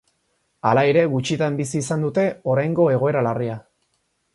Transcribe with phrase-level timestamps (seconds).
[0.69, 3.65] Hala ere, gutxitan bizi izan dute oraingo egoera larria.